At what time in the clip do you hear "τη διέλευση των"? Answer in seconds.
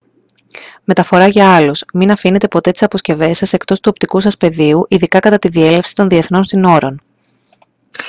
5.37-6.07